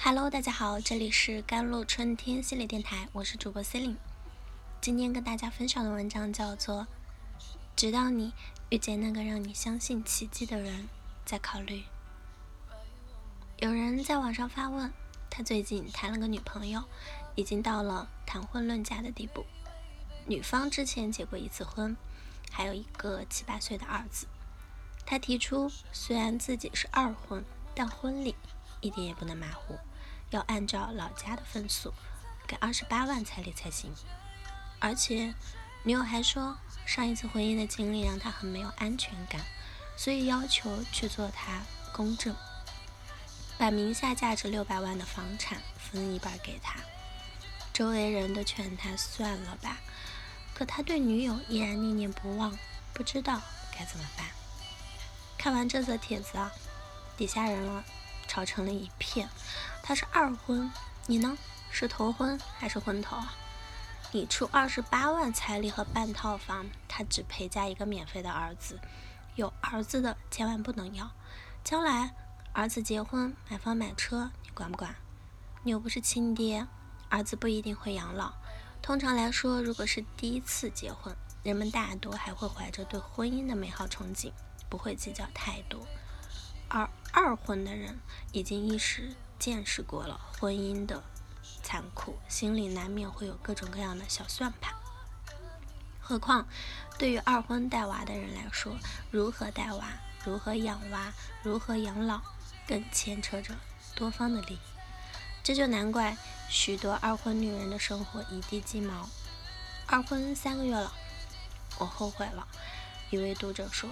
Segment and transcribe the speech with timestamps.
[0.00, 3.98] Hello，大家好，这里是甘露春天系列电台，我是主播 c e l i n e
[4.80, 6.82] 今天跟大家分享的文章叫做
[7.74, 8.32] 《直到你
[8.70, 10.88] 遇见那个让你相信奇迹的人，
[11.24, 11.80] 再考虑》。
[13.58, 14.92] 有人在网上发问，
[15.28, 16.84] 他最近谈了个女朋友，
[17.34, 19.44] 已经到了谈婚论嫁的地步。
[20.26, 21.96] 女方之前结过一次婚，
[22.52, 24.28] 还有一个七八岁的儿子。
[25.04, 27.44] 他提出，虽然自己是二婚，
[27.74, 28.36] 但婚礼。
[28.80, 29.76] 一点也不能马虎，
[30.30, 31.92] 要按照老家的风俗，
[32.46, 33.94] 给二十八万彩礼才行。
[34.78, 35.34] 而且
[35.84, 39.40] 女友还说，上一次婚姻的经历让她很没有安全感，
[39.96, 42.36] 所以要求去做她公证，
[43.56, 46.80] 把名下价值六百万的房产分一半给他。
[47.72, 49.78] 周围人都劝他算了吧，
[50.52, 52.58] 可他对女友依然念念不忘，
[52.92, 53.40] 不知道
[53.72, 54.26] 该怎么办。
[55.38, 56.52] 看完这则帖子啊，
[57.16, 57.84] 底下人了。
[58.30, 59.26] 吵成了一片。
[59.88, 60.70] 他是二婚，
[61.06, 61.38] 你呢？
[61.70, 63.32] 是头婚还是婚头啊？
[64.12, 68.78] 你出二十八万彩礼和半套房，他只陪嫁一个免费的儿子。
[69.34, 71.10] 有儿子的千万不能要。
[71.64, 72.14] 将来
[72.52, 74.94] 儿子结婚买房买车，你管不管？
[75.62, 76.66] 你又不是亲爹，
[77.08, 78.34] 儿子不一定会养老。
[78.82, 84.32] 通常来说，如果是第一次结婚，人们大多还会怀着对婚姻的美好憧憬，
[84.68, 85.86] 不会计较太多。
[86.68, 87.98] 而二婚的人
[88.32, 91.02] 已经意识见识过了婚姻的
[91.62, 94.74] 残酷，心里难免会有各种各样的小算盘。
[96.00, 96.46] 何况
[96.98, 98.76] 对于二婚带娃的人来说，
[99.10, 99.86] 如何带娃、
[100.24, 102.20] 如何养娃、如何养老，
[102.66, 103.54] 更牵扯着
[103.94, 104.58] 多方的利益。
[105.42, 106.16] 这就难怪
[106.48, 109.08] 许多二婚女人的生活一地鸡毛。
[109.86, 110.92] 二婚三个月了，
[111.78, 112.48] 我后悔了。
[113.10, 113.88] 一位读者说。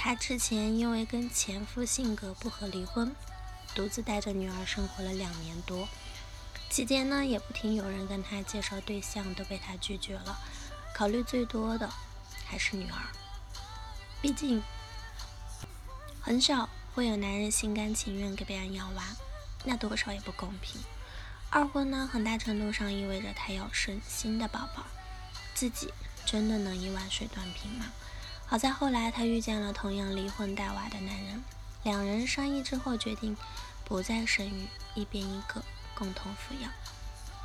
[0.00, 3.16] 她之前因为跟前夫性格不合离婚，
[3.78, 5.88] 独自带着女儿生活了两年多，
[6.68, 10.36] 期间呢也不听有人跟她介绍对象，都被她拒绝了。
[10.92, 11.88] 考虑最多的
[12.44, 12.98] 还是女儿，
[14.20, 14.60] 毕竟
[16.20, 19.04] 很少会有男人心甘情愿给别人养娃，
[19.64, 20.80] 那多少也不公平。
[21.48, 24.86] 二婚呢，很大程度上意味着她要生新的宝宝，
[25.54, 25.94] 自己
[26.26, 27.86] 真的能一碗水端平吗？
[28.44, 31.44] 好在后来她遇见了同样离婚带娃的男人，
[31.84, 33.36] 两人商议之后决定
[33.88, 36.70] 不再生育，一边一个共同抚养，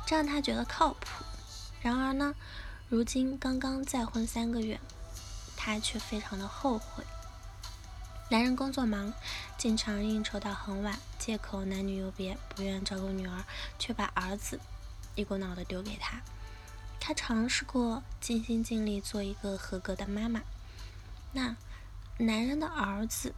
[0.06, 1.24] 这让他觉得靠谱。
[1.80, 2.34] 然而呢，
[2.90, 4.78] 如今刚刚再婚三个月，
[5.56, 7.02] 他却非常的后悔。
[8.28, 9.14] 男人工作忙，
[9.56, 13.44] 经常应酬到很晚，借口男女有别，不愿照顾女儿，
[13.78, 14.60] 却把儿子
[15.14, 16.20] 一股脑的丢给他。
[17.00, 20.42] 他尝试过尽心尽力做一个合格的妈妈。
[21.32, 21.56] 那
[22.18, 23.34] 男人的儿子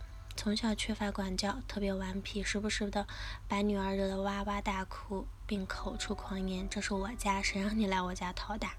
[0.47, 3.05] 从小缺乏管教，特别顽皮，时不时的
[3.49, 8.77] 把女儿惹得哇哇大哭，并口出狂言：“这是我家，谁让你来我家讨打？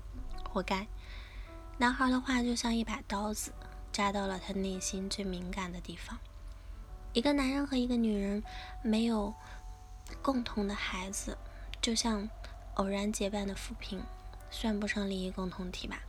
[0.50, 0.88] 活该！”
[1.78, 3.52] 男孩的话就像一把刀子，
[3.92, 6.18] 扎到了他内心最敏感的地方。
[7.12, 8.42] 一个男人和一个女人
[8.82, 9.34] 没有
[10.22, 11.38] 共同的孩子，
[11.82, 12.30] 就像
[12.76, 14.02] 偶然结伴的扶贫，
[14.50, 16.00] 算不上利益共同体吧。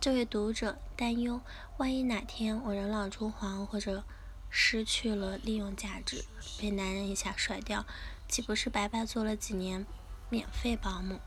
[0.00, 1.40] 这位读者担忧，
[1.76, 4.02] 万一哪天我人老珠黄，或者
[4.54, 6.26] 失去了利用价值，
[6.60, 7.86] 被男人一下甩掉，
[8.28, 9.86] 岂不是白白做了几年
[10.28, 11.20] 免费保姆？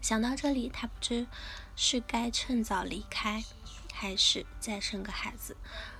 [0.00, 1.26] 想到这里，他不知
[1.74, 3.42] 是该趁早离开，
[3.92, 5.56] 还是再生个孩子，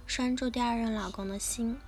[0.07, 1.79] 拴住第二任老公的心。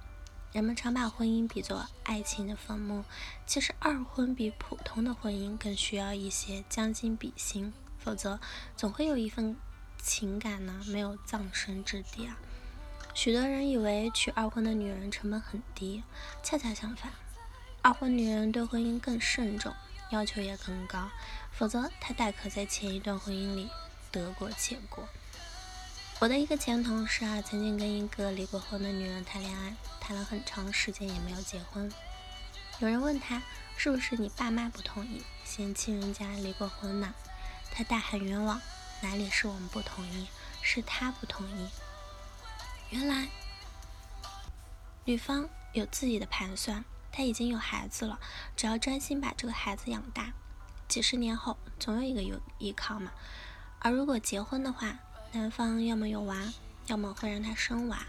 [0.52, 3.04] 人们常把婚姻比作爱情的坟墓，
[3.46, 7.72] 其实二婚比普通的婚姻更需要一些将心比心。
[7.98, 8.40] 否则，
[8.76, 9.56] 总会有一份
[10.02, 12.36] 情感呢没有葬身之地啊。
[13.14, 16.02] 许多人以为娶二婚的女人成本很低，
[16.42, 17.12] 恰恰相反，
[17.82, 19.72] 二婚女人对婚姻更慎重，
[20.10, 21.10] 要求也更高。
[21.52, 23.68] 否则，她大可在前一段婚姻里
[24.10, 25.06] 得过且过。
[26.20, 31.92] 我的一个前同事啊，曾经跟一个离过婚的女人谈恋爱，谈了很长时间也没有结婚。
[32.78, 33.42] 有人问他，
[33.76, 37.14] 是不是你爸妈不同意，嫌弃人家离过婚呢？
[37.70, 38.60] 他大喊冤枉，
[39.02, 40.26] 哪里是我们不同意，
[40.62, 41.68] 是他不同意。
[42.92, 43.26] 原来
[45.06, 48.20] 女方有自己的盘算，她已经有孩子了，
[48.54, 50.34] 只要专心把这个孩子养大，
[50.88, 53.10] 几十年后总有一个有依靠嘛。
[53.78, 54.98] 而如果结婚的话，
[55.32, 56.36] 男方要么有娃，
[56.86, 58.04] 要么会让他生娃，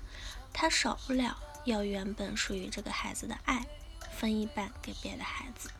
[0.51, 3.65] 他少不了要原本属于这个孩子的爱
[4.11, 5.71] 分一半给别的孩子，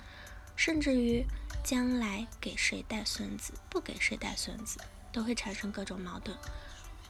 [0.55, 1.25] 甚至于。
[1.63, 4.81] 将来给谁带孙子，不给谁带孙子，
[5.13, 6.37] 都会产生各种矛盾。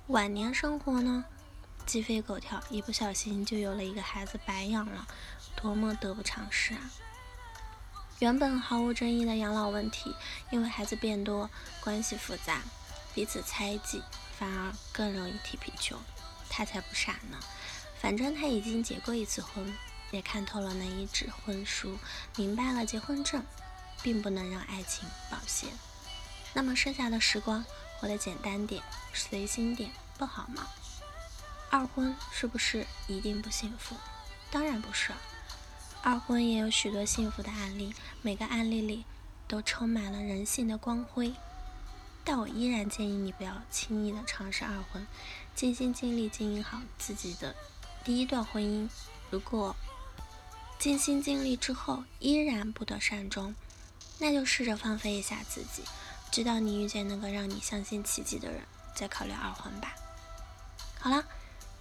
[0.09, 1.25] 晚年生活呢，
[1.85, 5.07] 鸡飞狗跳，一不小心就有了一个孩子白养了，
[5.56, 6.91] 多么得不偿失啊！
[8.19, 10.15] 原本毫无争议的养老问题，
[10.50, 11.50] 因为孩子变多，
[11.81, 12.62] 关系复杂，
[13.13, 14.01] 彼此猜忌，
[14.39, 16.00] 反而更容易踢皮球。
[16.50, 17.38] 他才不傻呢，
[18.00, 19.75] 反正他已经结过一次婚，
[20.12, 21.97] 也看透了那一纸婚书，
[22.38, 23.44] 明白了结婚证
[24.01, 25.69] 并不能让爱情保鲜。
[26.53, 27.65] 那么剩下的时光，
[27.97, 28.81] 活得简单点，
[29.13, 30.68] 随心点，不好吗？
[31.73, 33.95] 二婚是不是一定不幸福？
[34.51, 35.11] 当然不是。
[36.03, 39.03] 二婚也有许多幸福的案例，每个案例里
[39.47, 41.33] 都充满了人性的光辉。
[42.23, 45.07] 但我依然建议你不要轻易的尝试二婚，
[45.55, 47.55] 尽心尽力经营好自己的
[48.03, 48.87] 第一段婚姻。
[49.31, 49.75] 如果
[50.77, 53.55] 尽心尽力之后依然不得善终，
[54.19, 55.81] 那就试着放飞一下自己，
[56.29, 58.61] 直到你遇见那个让你相信奇迹的人，
[58.93, 59.95] 再考虑二婚吧。
[60.99, 61.25] 好了，